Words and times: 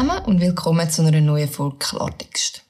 zusammen 0.00 0.24
und 0.24 0.40
willkommen 0.40 0.88
zu 0.88 1.02
einer 1.02 1.20
neuen 1.20 1.46
Folge 1.46 1.76
Klartext. 1.76 2.62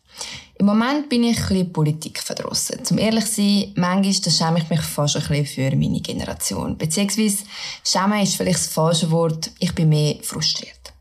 Im 0.58 0.66
Moment 0.66 1.08
bin 1.08 1.22
ich 1.22 1.38
ein 1.38 1.48
bisschen 1.48 1.72
Politik 1.72 2.18
verdrossen. 2.18 2.84
Zum 2.84 2.98
ehrlich 2.98 3.24
sein, 3.24 3.72
manchmal 3.76 4.32
schäme 4.32 4.58
ich 4.58 4.68
mich 4.68 4.80
fast 4.80 5.14
ein 5.14 5.22
bisschen 5.22 5.46
für 5.46 5.76
meine 5.76 6.00
Generation. 6.00 6.76
Beziehungsweise, 6.76 7.44
schämen 7.84 8.20
ist 8.20 8.34
vielleicht 8.34 8.58
das 8.58 8.66
falsche 8.66 9.12
Wort, 9.12 9.52
ich 9.60 9.72
bin 9.76 9.90
mehr 9.90 10.16
frustriert. 10.22 10.92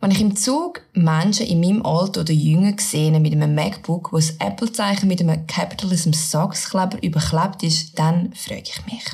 Wenn 0.00 0.10
ich 0.10 0.20
im 0.20 0.34
Zug 0.34 0.82
Menschen 0.94 1.46
in 1.46 1.60
meinem 1.60 1.86
Alter 1.86 2.22
oder 2.22 2.32
jünger 2.32 2.74
sehe 2.80 3.18
mit 3.20 3.32
einem 3.32 3.54
MacBook, 3.54 4.12
wo 4.12 4.16
das 4.16 4.34
Apple-Zeichen 4.40 5.06
mit 5.06 5.20
einem 5.20 5.46
Capitalism 5.46 6.12
Sachskleber 6.12 7.00
überklebt 7.04 7.62
ist, 7.62 7.96
dann 7.96 8.32
frage 8.32 8.64
ich 8.64 8.84
mich. 8.86 9.04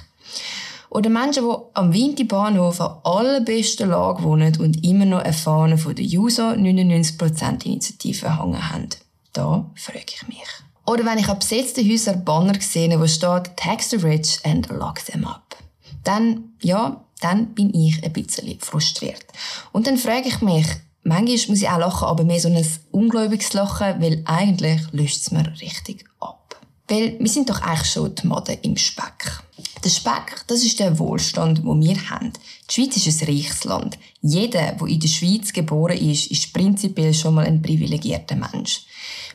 Oder 0.92 1.08
Menschen, 1.08 1.44
die 1.44 1.56
am 1.72 1.94
Winterbahnhof 1.94 2.78
an 2.78 2.98
allerbesten 3.04 3.88
Lage 3.88 4.22
wohnen 4.24 4.54
und 4.60 4.84
immer 4.84 5.06
noch 5.06 5.22
eine 5.22 5.32
Fahne 5.32 5.78
von 5.78 5.94
der 5.94 6.04
JUSO 6.04 6.42
99% 6.50 7.64
Initiative 7.64 8.38
hängen 8.38 8.70
haben. 8.70 8.90
Da 9.32 9.70
frage 9.74 10.04
ich 10.14 10.28
mich. 10.28 10.44
Oder 10.84 11.06
wenn 11.06 11.16
ich 11.16 11.28
an 11.28 11.38
besetzten 11.38 11.88
Häusern 11.88 12.24
Banner 12.24 12.60
sehe, 12.60 13.00
wo 13.00 13.06
steht 13.06 13.56
«Tax 13.56 13.88
the 13.88 13.96
rich 13.96 14.40
and 14.44 14.68
lock 14.68 15.02
them 15.06 15.24
up». 15.24 15.56
Dann, 16.04 16.52
ja, 16.60 17.02
dann 17.22 17.54
bin 17.54 17.72
ich 17.72 18.04
ein 18.04 18.12
bisschen 18.12 18.60
frustriert. 18.60 19.24
Und 19.72 19.86
dann 19.86 19.96
frage 19.96 20.28
ich 20.28 20.42
mich, 20.42 20.66
manchmal 21.04 21.48
muss 21.48 21.62
ich 21.62 21.70
auch 21.70 21.78
lachen, 21.78 22.06
aber 22.06 22.24
mehr 22.24 22.40
so 22.40 22.48
ein 22.48 22.66
ungläubiges 22.90 23.54
Lachen, 23.54 23.98
weil 24.02 24.20
eigentlich 24.26 24.82
löst 24.92 25.22
es 25.22 25.30
mir 25.30 25.50
richtig 25.58 26.04
ab. 26.20 26.41
Weil 26.92 27.18
wir 27.18 27.28
sind 27.28 27.48
doch 27.48 27.62
eigentlich 27.62 27.90
schon 27.90 28.14
die 28.14 28.26
Mode 28.26 28.52
im 28.60 28.76
Speck. 28.76 29.42
Der 29.82 29.88
Speck, 29.88 30.44
das 30.46 30.62
ist 30.62 30.78
der 30.78 30.98
Wohlstand, 30.98 31.64
wo 31.64 31.74
wir 31.80 32.10
haben. 32.10 32.34
Die 32.68 32.74
Schweiz 32.74 32.98
ist 32.98 33.22
ein 33.22 33.28
reiches 33.28 33.64
Land. 33.64 33.98
Jeder, 34.20 34.72
der 34.72 34.86
in 34.86 35.00
der 35.00 35.08
Schweiz 35.08 35.54
geboren 35.54 35.96
ist, 35.96 36.30
ist 36.30 36.52
prinzipiell 36.52 37.14
schon 37.14 37.36
mal 37.36 37.46
ein 37.46 37.62
privilegierter 37.62 38.36
Mensch. 38.36 38.82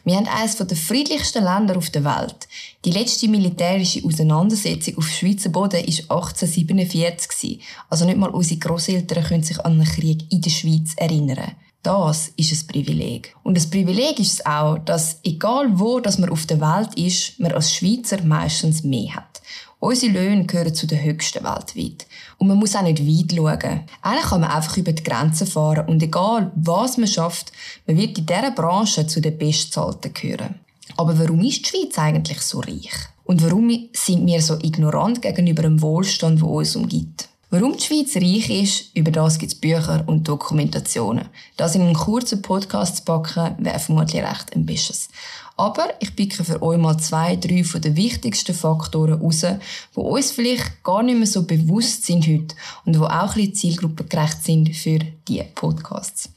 Wir 0.03 0.17
haben 0.17 0.27
eines 0.27 0.55
der 0.55 0.77
friedlichsten 0.77 1.43
Länder 1.43 1.75
auf 1.77 1.89
der 1.89 2.03
Welt. 2.03 2.47
Die 2.85 2.91
letzte 2.91 3.27
militärische 3.27 4.05
Auseinandersetzung 4.05 4.99
auf 4.99 5.09
Schweizer 5.09 5.49
Boden 5.49 5.83
war 5.83 6.17
1847. 6.17 7.59
Also 7.89 8.05
nicht 8.05 8.19
mal 8.19 8.29
unsere 8.29 8.59
Großeltern 8.59 9.23
können 9.23 9.41
sich 9.41 9.59
an 9.61 9.71
einen 9.71 9.85
Krieg 9.85 10.31
in 10.31 10.41
der 10.41 10.51
Schweiz 10.51 10.93
erinnern. 10.95 11.55
Das 11.83 12.29
ist 12.35 12.51
ein 12.51 12.67
Privileg. 12.67 13.35
Und 13.43 13.55
das 13.55 13.69
Privileg 13.69 14.19
ist 14.19 14.33
es 14.33 14.45
auch, 14.45 14.77
dass 14.79 15.19
egal 15.23 15.79
wo 15.79 15.99
dass 15.99 16.17
man 16.17 16.29
auf 16.29 16.45
der 16.45 16.59
Welt 16.59 16.95
ist, 16.95 17.39
man 17.39 17.51
als 17.51 17.73
Schweizer 17.73 18.21
meistens 18.23 18.83
mehr 18.83 19.15
hat. 19.15 19.41
Unsere 19.79 20.13
Löhne 20.13 20.45
gehören 20.45 20.73
zu 20.73 20.87
den 20.87 21.03
höchsten 21.03 21.43
weltweit. 21.43 22.07
Und 22.39 22.47
man 22.47 22.57
muss 22.57 22.75
auch 22.75 22.81
nicht 22.81 22.99
weit 22.99 23.35
schauen. 23.35 23.81
Eigentlich 24.01 24.25
kann 24.25 24.41
man 24.41 24.49
einfach 24.49 24.75
über 24.77 24.91
die 24.91 25.03
Grenzen 25.03 25.45
fahren 25.45 25.87
und 25.87 26.01
egal, 26.01 26.51
was 26.55 26.97
man 26.97 27.07
schafft, 27.07 27.51
man 27.85 27.95
wird 27.95 28.17
in 28.17 28.25
dieser 28.25 28.51
Branche 28.51 29.05
zu 29.05 29.21
den 29.21 29.37
Bestzahlten 29.37 30.13
gehören. 30.13 30.55
Aber 30.97 31.17
warum 31.19 31.41
ist 31.41 31.59
die 31.59 31.69
Schweiz 31.69 31.99
eigentlich 31.99 32.41
so 32.41 32.59
reich? 32.59 32.91
Und 33.23 33.43
warum 33.43 33.69
sind 33.93 34.25
wir 34.25 34.41
so 34.41 34.55
ignorant 34.55 35.21
gegenüber 35.21 35.61
dem 35.61 35.81
Wohlstand, 35.81 36.39
der 36.39 36.47
uns 36.47 36.75
umgibt? 36.75 37.29
Warum 37.49 37.77
die 37.77 37.83
Schweiz 37.83 38.13
reich 38.17 38.49
ist, 38.49 38.93
über 38.93 39.09
das 39.09 39.39
gibt 39.39 39.53
es 39.53 39.57
Bücher 39.57 40.03
und 40.05 40.27
Dokumentationen. 40.27 41.29
Das 41.55 41.75
in 41.75 41.81
einem 41.81 41.93
kurzen 41.93 42.41
Podcast 42.41 42.97
zu 42.97 43.03
packen, 43.05 43.63
wäre 43.63 43.79
vermutlich 43.79 44.21
recht 44.21 44.53
ambitious. 44.53 45.07
Aber 45.55 45.87
ich 46.01 46.13
picke 46.13 46.43
für 46.43 46.61
euch 46.61 46.77
mal 46.77 46.97
zwei, 46.97 47.37
drei 47.37 47.63
von 47.63 47.79
den 47.79 47.95
wichtigsten 47.95 48.53
Faktoren 48.53 49.21
raus, 49.21 49.45
die 49.45 49.99
uns 49.99 50.31
vielleicht 50.31 50.83
gar 50.83 51.01
nicht 51.03 51.17
mehr 51.17 51.25
so 51.25 51.43
bewusst 51.43 52.05
sind 52.05 52.27
heute 52.27 52.53
und 52.83 52.95
die 52.95 52.99
auch 52.99 53.09
ein 53.09 53.33
bisschen 53.33 53.55
zielgruppengerecht 53.55 54.43
sind 54.43 54.75
für 54.75 54.99
diese 55.25 55.45
Podcasts. 55.55 56.29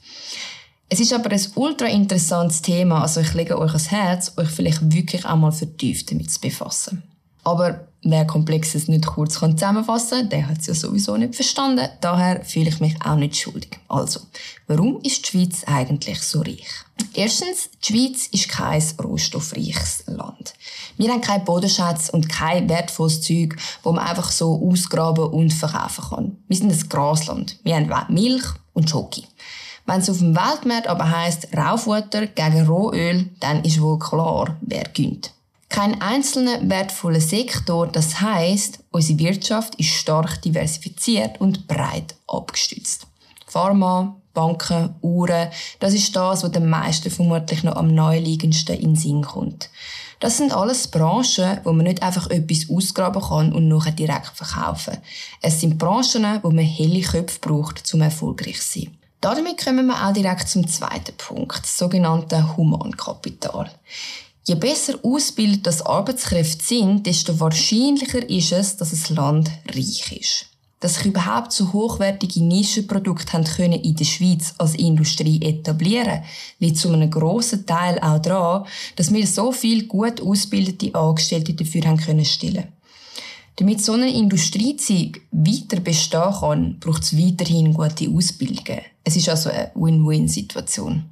Es 0.87 1.01
ist 1.01 1.11
aber 1.11 1.29
ein 1.29 1.45
ultra 1.55 1.87
interessantes 1.87 2.61
Thema, 2.61 3.01
also 3.01 3.19
ich 3.19 3.33
lege 3.33 3.59
euch 3.59 3.71
ans 3.71 3.91
Herz, 3.91 4.31
euch 4.37 4.49
vielleicht 4.49 4.93
wirklich 4.93 5.25
einmal 5.25 5.51
vertieft 5.51 6.09
damit 6.09 6.31
zu 6.31 6.39
befassen. 6.39 7.03
Aber 7.43 7.90
wer 8.03 8.25
Komplexes 8.25 8.87
nicht 8.87 9.05
kurz 9.05 9.35
zusammenfassen 9.35 10.19
kann, 10.21 10.29
der 10.29 10.47
hat 10.47 10.59
es 10.59 10.67
ja 10.67 10.73
sowieso 10.73 11.17
nicht 11.17 11.35
verstanden. 11.35 11.87
Daher 12.01 12.43
fühle 12.43 12.69
ich 12.69 12.79
mich 12.79 12.95
auch 13.03 13.15
nicht 13.15 13.37
schuldig. 13.37 13.79
Also, 13.87 14.21
warum 14.67 14.99
ist 15.01 15.25
die 15.25 15.29
Schweiz 15.29 15.63
eigentlich 15.65 16.21
so 16.21 16.41
reich? 16.41 16.67
Erstens, 17.13 17.69
die 17.83 17.93
Schweiz 17.93 18.27
ist 18.27 18.49
kein 18.49 18.83
rohstoffreiches 19.03 20.03
Land. 20.07 20.53
Wir 20.97 21.11
haben 21.11 21.21
keinen 21.21 21.45
Bodenschatz 21.45 22.09
und 22.09 22.29
kein 22.29 22.69
wertvolles 22.69 23.21
Zeug, 23.21 23.55
wo 23.83 23.91
man 23.91 24.05
einfach 24.05 24.31
so 24.31 24.61
ausgraben 24.67 25.25
und 25.25 25.53
verkaufen 25.53 26.03
kann. 26.09 26.37
Wir 26.47 26.57
sind 26.57 26.71
ein 26.71 26.89
Grasland. 26.89 27.59
Wir 27.63 27.75
haben 27.75 28.13
Milch 28.13 28.45
und 28.73 28.89
Schoki. 28.89 29.25
Wenn 29.85 29.99
es 29.99 30.09
auf 30.09 30.19
dem 30.19 30.35
Weltmarkt 30.35 30.87
aber 30.87 31.09
heisst 31.09 31.47
Raufutter 31.55 32.27
gegen 32.27 32.65
Rohöl, 32.65 33.29
dann 33.39 33.63
ist 33.63 33.81
wohl 33.81 33.99
klar, 33.99 34.57
wer 34.61 34.83
gönnt. 34.93 35.33
Kein 35.71 36.01
einzelner 36.01 36.69
wertvoller 36.69 37.21
Sektor, 37.21 37.87
das 37.87 38.19
heißt, 38.19 38.79
unsere 38.91 39.19
Wirtschaft 39.19 39.75
ist 39.75 39.87
stark 39.87 40.41
diversifiziert 40.41 41.39
und 41.39 41.65
breit 41.65 42.15
abgestützt. 42.27 43.07
Pharma, 43.47 44.17
Banken, 44.33 44.95
Uhren, 45.01 45.47
das 45.79 45.93
ist 45.93 46.13
das, 46.13 46.43
was 46.43 46.51
den 46.51 46.67
meisten 46.67 47.09
vermutlich 47.09 47.63
noch 47.63 47.77
am 47.77 47.95
naheliegendsten 47.95 48.75
in 48.75 48.81
den 48.81 48.95
Sinn 48.97 49.21
kommt. 49.21 49.69
Das 50.19 50.35
sind 50.35 50.51
alles 50.51 50.89
Branchen, 50.89 51.61
wo 51.63 51.71
man 51.71 51.85
nicht 51.85 52.03
einfach 52.03 52.29
etwas 52.29 52.69
ausgraben 52.69 53.21
kann 53.21 53.53
und 53.53 53.69
nachher 53.69 53.93
direkt 53.93 54.31
verkaufen. 54.35 54.97
Es 55.41 55.61
sind 55.61 55.77
Branchen, 55.77 56.39
wo 56.43 56.51
man 56.51 56.65
helle 56.65 56.99
Köpfe 56.99 57.39
braucht, 57.39 57.93
um 57.93 58.01
erfolgreich 58.01 58.59
zu 58.59 58.81
sein. 58.81 58.97
Damit 59.21 59.63
kommen 59.63 59.85
wir 59.85 60.05
auch 60.05 60.11
direkt 60.11 60.49
zum 60.49 60.67
zweiten 60.67 61.15
Punkt, 61.15 61.63
das 61.63 61.77
sogenannte 61.77 62.57
Humankapital. 62.57 63.71
Je 64.43 64.55
besser 64.55 64.95
ausgebildet 65.03 65.67
das 65.67 65.83
Arbeitskräfte 65.83 66.63
sind, 66.63 67.05
desto 67.05 67.39
wahrscheinlicher 67.39 68.27
ist 68.27 68.51
es, 68.51 68.75
dass 68.75 68.89
das 68.89 69.09
Land 69.09 69.51
reich 69.67 70.11
ist. 70.19 70.47
Dass 70.79 70.95
sich 70.95 71.05
überhaupt 71.05 71.51
so 71.51 71.71
hochwertige 71.71 72.43
Nischenprodukte 72.43 73.33
haben 73.33 73.43
können 73.43 73.79
in 73.81 73.95
der 73.95 74.05
Schweiz 74.05 74.55
als 74.57 74.73
Industrie 74.73 75.39
etablieren, 75.43 76.23
liegt 76.57 76.77
zu 76.77 76.91
einem 76.91 77.11
grossen 77.11 77.67
Teil 77.67 77.99
auch 77.99 78.17
daran, 78.17 78.65
dass 78.95 79.13
wir 79.13 79.27
so 79.27 79.51
viel 79.51 79.85
gut 79.85 80.19
ausgebildete 80.19 80.95
Angestellte 80.95 81.53
dafür 81.53 81.83
haben 81.83 81.97
können 81.97 82.25
stellen. 82.25 82.67
Damit 83.57 83.83
so 83.83 83.93
eine 83.93 84.11
Industriezeug 84.11 85.21
weiter 85.31 85.81
bestehen 85.81 86.33
kann, 86.39 86.79
braucht 86.79 87.03
es 87.03 87.15
weiterhin 87.15 87.75
gute 87.75 88.09
Ausbildungen. 88.09 88.81
Es 89.03 89.15
ist 89.15 89.29
also 89.29 89.51
eine 89.51 89.71
Win-Win-Situation. 89.75 91.10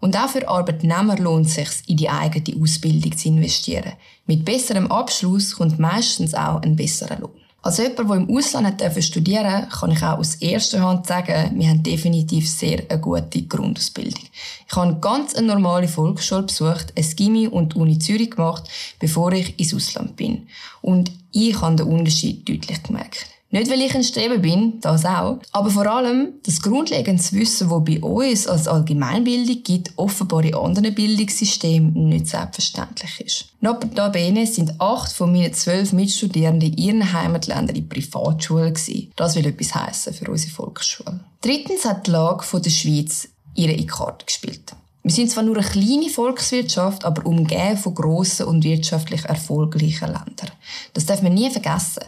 Und 0.00 0.16
auch 0.16 0.28
für 0.28 0.46
Arbeitnehmer 0.46 1.16
lohnt 1.16 1.46
es 1.46 1.54
sich, 1.54 1.68
in 1.86 1.96
die 1.96 2.10
eigene 2.10 2.62
Ausbildung 2.62 3.16
zu 3.16 3.28
investieren. 3.28 3.92
Mit 4.26 4.44
besserem 4.44 4.90
Abschluss 4.90 5.56
kommt 5.56 5.78
meistens 5.78 6.34
auch 6.34 6.60
ein 6.62 6.76
besserer 6.76 7.18
Lohn. 7.18 7.30
Als 7.64 7.78
jemand, 7.78 8.10
der 8.10 8.16
im 8.16 8.36
Ausland 8.36 8.82
studieren 9.02 9.62
durfte, 9.62 9.78
kann 9.78 9.90
ich 9.92 10.02
auch 10.02 10.18
aus 10.18 10.34
erster 10.34 10.82
Hand 10.82 11.06
sagen, 11.06 11.58
wir 11.58 11.68
haben 11.70 11.82
definitiv 11.82 12.50
sehr 12.50 12.82
eine 12.90 13.00
gute 13.00 13.40
Grundausbildung. 13.44 14.24
Ich 14.68 14.76
habe 14.76 14.98
ganz 15.00 15.34
eine 15.34 15.46
normale 15.46 15.88
Volksschule 15.88 16.42
besucht, 16.42 16.92
ein 16.94 17.16
Gimmi 17.16 17.48
und 17.48 17.72
die 17.72 17.78
Uni 17.78 17.98
Zürich 17.98 18.32
gemacht, 18.32 18.68
bevor 18.98 19.32
ich 19.32 19.58
ins 19.58 19.72
Ausland 19.72 20.14
bin. 20.16 20.46
Und 20.82 21.10
ich 21.32 21.58
habe 21.58 21.76
den 21.76 21.86
Unterschied 21.86 22.46
deutlich 22.46 22.82
gemerkt. 22.82 23.33
Nicht, 23.50 23.70
weil 23.70 23.82
ich 23.82 23.94
ein 23.94 24.02
Streber 24.02 24.38
bin, 24.38 24.80
das 24.80 25.04
auch, 25.04 25.38
aber 25.52 25.70
vor 25.70 25.86
allem 25.86 26.34
das 26.42 26.60
grundlegende 26.60 27.22
Wissen, 27.30 27.68
das 27.68 27.84
bei 27.84 28.00
uns 28.00 28.48
als 28.48 28.66
Allgemeinbildung 28.66 29.62
gibt, 29.62 29.92
offenbar 29.96 30.44
in 30.44 30.56
anderen 30.56 30.92
Bildungssystemen 30.92 32.08
nicht 32.08 32.26
selbstverständlich 32.26 33.20
ist. 33.20 33.44
Notabene 33.60 34.46
sind 34.46 34.80
acht 34.80 35.12
von 35.12 35.30
meinen 35.30 35.54
zwölf 35.54 35.92
Mitstudierenden 35.92 36.72
in 36.72 36.78
ihren 36.78 37.12
Heimatländern 37.12 37.76
in 37.76 37.88
Privatschulen 37.88 38.74
gewesen. 38.74 39.12
Das 39.14 39.36
will 39.36 39.46
etwas 39.46 39.72
heissen 39.72 40.14
für 40.14 40.28
unsere 40.28 40.52
Volksschule. 40.52 41.20
Drittens 41.40 41.84
hat 41.84 42.08
die 42.08 42.10
Lage 42.10 42.44
der 42.60 42.70
Schweiz 42.70 43.28
ihre 43.54 43.86
Karte 43.86 44.26
gespielt. 44.26 44.74
Wir 45.04 45.12
sind 45.12 45.30
zwar 45.30 45.44
nur 45.44 45.58
eine 45.58 45.66
kleine 45.66 46.08
Volkswirtschaft, 46.08 47.04
aber 47.04 47.26
umgeben 47.26 47.76
von 47.76 47.94
grossen 47.94 48.46
und 48.46 48.64
wirtschaftlich 48.64 49.26
erfolgreichen 49.26 50.06
Ländern. 50.06 50.50
Das 50.94 51.04
darf 51.04 51.20
man 51.20 51.34
nie 51.34 51.50
vergessen. 51.50 52.04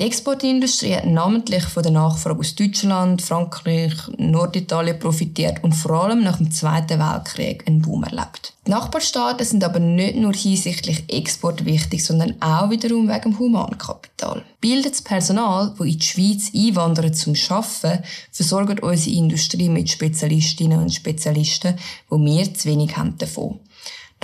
Die 0.00 0.06
Exportindustrie 0.06 0.96
hat 0.96 1.06
namentlich 1.06 1.62
von 1.66 1.84
der 1.84 1.92
Nachfrage 1.92 2.40
aus 2.40 2.56
Deutschland, 2.56 3.22
Frankreich, 3.22 3.92
Norditalien 4.18 4.98
profitiert 4.98 5.62
und 5.62 5.72
vor 5.72 5.92
allem 5.92 6.24
nach 6.24 6.38
dem 6.38 6.50
Zweiten 6.50 6.98
Weltkrieg 6.98 7.62
einen 7.68 7.80
Boom 7.80 8.02
erlebt. 8.02 8.54
Die 8.66 8.72
Nachbarstaaten 8.72 9.46
sind 9.46 9.62
aber 9.62 9.78
nicht 9.78 10.16
nur 10.16 10.32
hinsichtlich 10.32 11.04
Export 11.06 11.64
wichtig, 11.64 12.04
sondern 12.04 12.34
auch 12.42 12.70
wiederum 12.70 13.06
wegen 13.08 13.22
dem 13.22 13.38
Humankapital. 13.38 14.42
Bildetes 14.60 15.00
Personal, 15.00 15.72
das 15.78 15.86
in 15.86 15.98
die 16.00 16.04
Schweiz 16.04 16.50
einwandert 16.52 17.14
zum 17.14 17.34
Arbeiten, 17.50 18.02
versorgt 18.32 18.82
unsere 18.82 19.16
Industrie 19.16 19.68
mit 19.68 19.88
Spezialistinnen 19.90 20.80
und 20.80 20.92
Spezialisten, 20.92 21.76
wo 22.08 22.18
wir 22.18 22.52
zu 22.52 22.68
wenig 22.68 22.96
haben 22.96 23.16
davon. 23.16 23.60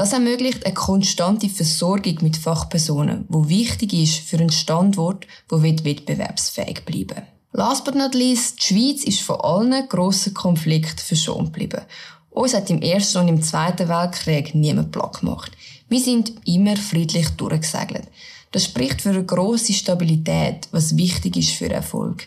Das 0.00 0.14
ermöglicht 0.14 0.64
eine 0.64 0.72
konstante 0.72 1.50
Versorgung 1.50 2.16
mit 2.22 2.38
Fachpersonen, 2.38 3.26
wo 3.28 3.50
wichtig 3.50 3.92
ist 3.92 4.14
für 4.20 4.38
einen 4.38 4.48
Standort, 4.48 5.26
wo 5.46 5.60
wettbewerbsfähig 5.60 6.86
bleiben. 6.86 7.20
Last 7.52 7.84
but 7.84 7.96
not 7.96 8.14
least, 8.14 8.60
die 8.60 8.64
Schweiz 8.64 9.04
ist 9.04 9.20
von 9.20 9.42
allen 9.42 9.86
grossen 9.90 10.32
Konflikten 10.32 11.00
verschont 11.00 11.52
geblieben. 11.52 11.82
Uns 12.30 12.54
hat 12.54 12.70
im 12.70 12.80
Ersten 12.80 13.18
und 13.18 13.28
im 13.28 13.42
Zweiten 13.42 13.90
Weltkrieg 13.90 14.54
niemand 14.54 14.90
platt 14.90 15.20
gemacht. 15.20 15.52
Wir 15.90 16.00
sind 16.00 16.32
immer 16.46 16.78
friedlich 16.78 17.28
durchgesegelt. 17.36 18.08
Das 18.52 18.64
spricht 18.64 19.02
für 19.02 19.10
eine 19.10 19.26
grosse 19.26 19.74
Stabilität, 19.74 20.66
was 20.70 20.96
wichtig 20.96 21.36
ist 21.36 21.50
für 21.50 21.68
Erfolg. 21.68 22.26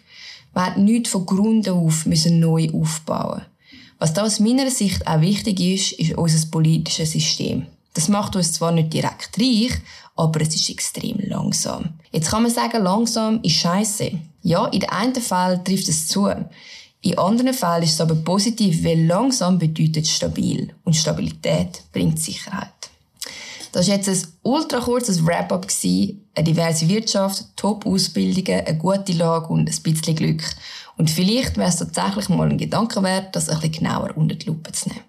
Man 0.54 0.66
hat 0.68 0.78
nichts 0.78 1.10
von 1.10 1.26
Grund 1.26 1.68
auf 1.68 2.06
müssen 2.06 2.40
neu 2.40 2.70
aufbauen. 2.72 3.42
Was 4.04 4.12
da 4.14 4.24
aus 4.24 4.42
meiner 4.42 4.70
Sicht 4.70 5.08
auch 5.08 5.22
wichtig 5.22 5.62
ist, 5.62 5.94
ist 5.94 6.18
unser 6.18 6.46
politisches 6.48 7.14
System. 7.14 7.68
Das 7.94 8.10
macht 8.10 8.36
uns 8.36 8.52
zwar 8.52 8.74
nicht 8.74 8.92
direkt 8.92 9.40
reich, 9.40 9.72
aber 10.18 10.42
es 10.42 10.54
ist 10.54 10.70
extrem 10.70 11.20
langsam. 11.20 11.94
Jetzt 12.12 12.30
kann 12.30 12.44
man 12.44 12.52
sagen, 12.52 12.84
langsam 12.84 13.40
ist 13.44 13.56
scheiße. 13.56 14.12
Ja, 14.42 14.66
in 14.66 14.82
den 14.82 14.90
einen 14.90 15.16
Fall 15.16 15.64
trifft 15.64 15.88
es 15.88 16.10
zu. 16.10 16.28
In 17.00 17.18
anderen 17.18 17.54
Fällen 17.54 17.84
ist 17.84 17.94
es 17.94 18.02
aber 18.02 18.16
positiv, 18.16 18.84
weil 18.84 19.06
langsam 19.06 19.58
bedeutet 19.58 20.06
stabil. 20.06 20.76
Und 20.84 20.98
Stabilität 20.98 21.84
bringt 21.94 22.20
Sicherheit. 22.20 22.83
Das 23.74 23.88
war 23.88 23.96
jetzt 23.96 24.08
ein 24.08 24.22
ultra 24.44 24.80
kurzes 24.80 25.26
Wrap-up. 25.26 25.68
Eine 26.36 26.44
diverse 26.46 26.88
Wirtschaft, 26.88 27.46
Top-Ausbildungen, 27.56 28.66
eine 28.66 28.78
gute 28.78 29.14
Lage 29.14 29.48
und 29.48 29.68
ein 29.68 29.82
bisschen 29.82 30.16
Glück. 30.16 30.44
Und 30.96 31.10
vielleicht 31.10 31.58
wäre 31.58 31.70
es 31.70 31.78
tatsächlich 31.78 32.30
mal 32.30 32.50
ein 32.50 32.60
Gedanke 32.60 33.02
wert, 33.02 33.36
das 33.36 33.50
ein 33.50 33.60
bisschen 33.60 33.84
genauer 33.84 34.16
unter 34.16 34.36
die 34.36 34.46
Lupe 34.46 34.72
zu 34.72 34.90
nehmen. 34.90 35.02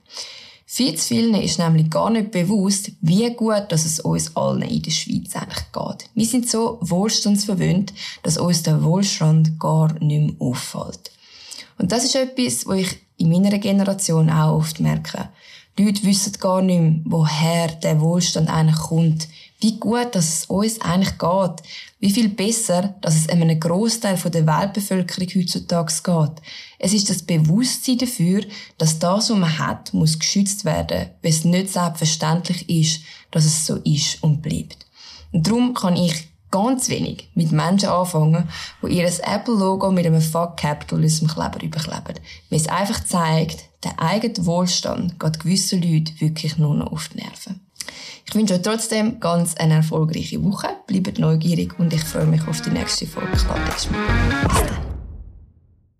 Viel 0.64 0.94
zu 0.94 1.08
vielen 1.08 1.34
ist 1.34 1.58
nämlich 1.58 1.90
gar 1.90 2.08
nicht 2.08 2.31
bewusst, 2.31 2.93
wie 3.02 3.31
gut 3.34 3.66
dass 3.69 3.84
es 3.84 4.00
uns 4.00 4.34
allen 4.34 4.62
in 4.62 4.81
der 4.81 4.90
Schweiz 4.90 5.37
eigentlich 5.37 5.70
geht. 5.70 6.11
Wir 6.14 6.26
sind 6.26 6.49
so 6.49 6.78
wohlstandsverwöhnt, 6.81 7.93
dass 8.22 8.38
uns 8.38 8.62
der 8.62 8.82
Wohlstand 8.82 9.61
gar 9.61 9.93
nicht 10.02 10.02
mehr 10.02 10.34
auffällt. 10.40 11.11
Und 11.76 11.93
das 11.93 12.05
ist 12.05 12.16
etwas, 12.16 12.66
was 12.66 12.78
ich 12.78 12.96
in 13.19 13.28
meiner 13.28 13.58
Generation 13.58 14.31
auch 14.31 14.56
oft 14.56 14.81
merke. 14.81 15.28
Die 15.76 15.85
Leute 15.85 16.05
wissen 16.05 16.32
gar 16.35 16.62
nicht 16.62 16.81
mehr, 16.81 17.00
woher 17.05 17.67
der 17.67 18.00
Wohlstand 18.00 18.49
eigentlich 18.49 18.79
kommt, 18.79 19.29
wie 19.61 19.79
gut 19.79 20.15
dass 20.15 20.29
es 20.29 20.44
uns 20.47 20.81
eigentlich 20.81 21.19
geht, 21.19 21.62
wie 21.99 22.11
viel 22.11 22.29
besser, 22.29 22.94
dass 23.00 23.17
es 23.17 23.29
einem 23.29 23.59
Großteil 23.59 24.17
der 24.17 24.47
Weltbevölkerung 24.47 25.29
heutzutage 25.35 25.93
geht. 26.03 26.43
Es 26.79 26.93
ist 26.93 27.11
das 27.11 27.23
Bewusstsein 27.23 27.99
dafür, 27.99 28.43
dass 28.79 28.99
das, 28.99 29.31
was 29.31 29.37
man 29.37 29.59
hat, 29.59 29.93
muss 29.94 30.19
geschützt 30.19 30.65
werden, 30.65 31.09
weil 31.23 31.31
es 31.31 31.44
nicht 31.44 31.73
selbstverständlich 31.73 32.69
ist, 32.69 33.00
dass 33.31 33.44
es 33.44 33.67
so 33.67 33.76
ist 33.79 34.23
und 34.23 34.43
bleibt. 34.43 34.87
Und 35.32 35.47
darum 35.47 35.75
kann 35.75 35.97
ich 35.97 36.29
ganz 36.54 36.88
wenig 36.88 37.28
mit 37.34 37.50
Menschen 37.50 37.88
anfangen, 37.88 38.48
die 38.80 38.98
ihr 38.98 39.06
Apple-Logo 39.06 39.90
mit 39.90 40.06
einem 40.06 40.20
Fuck 40.20 40.56
Capitalism 40.56 41.26
Kleber 41.26 41.60
überkleben. 41.60 42.20
Weil 42.48 42.60
es 42.60 42.68
einfach 42.68 43.02
zeigt, 43.04 43.64
der 43.82 44.00
eigene 44.00 44.46
Wohlstand 44.46 45.18
geht 45.18 45.40
gewissen 45.40 45.82
Leuten 45.82 46.20
wirklich 46.20 46.56
nur 46.56 46.76
noch 46.76 46.92
auf 46.92 47.08
die 47.08 47.18
Nerven. 47.18 47.60
Ich 48.24 48.34
wünsche 48.36 48.54
euch 48.54 48.62
trotzdem 48.62 49.18
ganz 49.18 49.56
eine 49.56 49.74
erfolgreiche 49.74 50.42
Woche. 50.44 50.68
Bleibt 50.86 51.18
neugierig 51.18 51.76
und 51.80 51.92
ich 51.92 52.04
freue 52.04 52.26
mich 52.26 52.46
auf 52.46 52.60
die 52.62 52.70
nächste 52.70 53.08
Folge. 53.08 53.32
Bis 53.32 53.46
dann. 53.48 54.83